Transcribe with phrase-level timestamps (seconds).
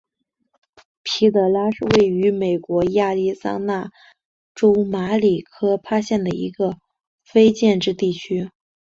[1.03, 3.91] 皮德拉是位于美国亚利桑那
[4.55, 6.79] 州马里科帕县的一个
[7.23, 8.49] 非建制地区。